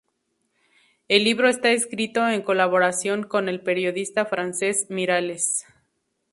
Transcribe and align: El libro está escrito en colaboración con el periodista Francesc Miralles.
El 1.09 1.25
libro 1.25 1.47
está 1.47 1.69
escrito 1.69 2.27
en 2.27 2.41
colaboración 2.41 3.21
con 3.21 3.47
el 3.47 3.61
periodista 3.61 4.25
Francesc 4.25 4.89
Miralles. 4.89 5.63